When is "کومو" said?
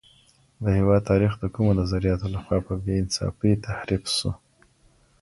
1.53-1.71